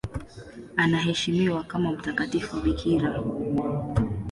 [0.77, 3.13] Anaheshimiwa kama mtakatifu bikira.